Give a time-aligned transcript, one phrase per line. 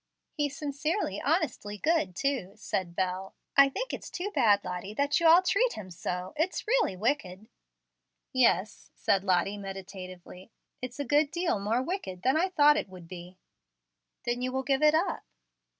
[0.33, 3.35] "He's sincerely, honestly good, too," said Bel.
[3.55, 6.33] "I think it's too bad, Lottie, that you all treat him so.
[6.37, 7.45] It's really wicked."
[8.33, 10.49] "Yes," said Lottie, meditatively.
[10.81, 13.37] "It's a good deal more wicked than I thought it would be."
[14.25, 15.23] "Then you will give it up."